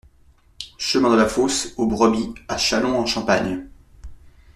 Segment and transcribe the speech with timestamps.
[0.79, 3.67] Chemin de la Fosse aux Brebis à Châlons-en-Champagne